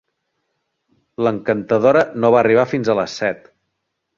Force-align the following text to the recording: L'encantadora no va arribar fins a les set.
L'encantadora 1.27 2.03
no 2.25 2.33
va 2.37 2.41
arribar 2.43 2.67
fins 2.73 2.91
a 2.95 2.99
les 3.03 3.17
set. 3.23 3.45